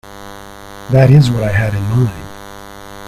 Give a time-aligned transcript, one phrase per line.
[0.91, 2.29] That is what I had in mind.